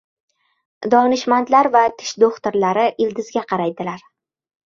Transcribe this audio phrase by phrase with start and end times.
[0.93, 4.05] —Donishmandlar va tish do‘xtirlari ildizga qaraydilar.